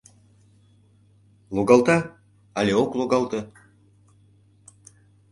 [1.55, 1.97] Логалта
[2.61, 3.39] але ок логалте?